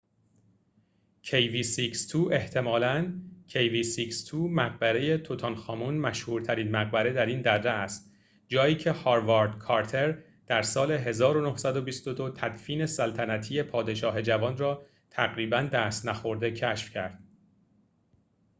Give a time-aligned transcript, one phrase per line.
[0.03, 2.31] مقبره «توتنخامن» kv62.
[2.33, 3.13] احتمالاً
[3.49, 4.33] kv62
[5.85, 8.11] مشهورترین مقبره‌ در این درّه است،
[8.47, 16.51] جایی که «هاوارد کارتر» در سال 1922 تدفین سلطنتی پادشاه جوان را تقریباً دست نخورده
[16.51, 17.19] کشف کرد